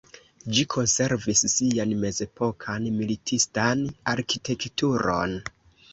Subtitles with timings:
[0.53, 3.85] Ĝi konservis sian mezepokan militistan
[4.15, 5.41] arkitekturon.